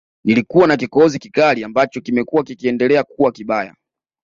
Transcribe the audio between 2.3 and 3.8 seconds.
kikiendelea kuwa kibaya